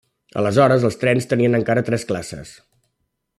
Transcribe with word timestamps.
Aleshores 0.41 0.85
els 0.89 0.97
trens 1.03 1.29
tenien 1.33 1.59
encara 1.59 1.85
tres 1.91 2.07
classes. 2.13 2.55